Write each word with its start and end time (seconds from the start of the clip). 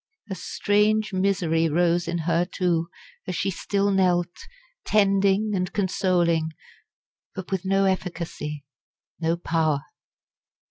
A 0.31 0.33
strange 0.33 1.13
misery 1.13 1.69
rose 1.69 2.07
in 2.07 2.17
her 2.25 2.43
too, 2.43 2.89
as 3.27 3.35
she 3.35 3.51
still 3.51 3.91
knelt, 3.91 4.31
tending 4.83 5.51
and 5.53 5.71
consoling, 5.71 6.53
but 7.35 7.51
with 7.51 7.65
no 7.65 7.85
efficacy 7.85 8.65
no 9.19 9.37
power. 9.37 9.81